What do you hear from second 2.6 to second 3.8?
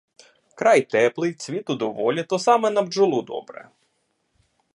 на бджолу добре.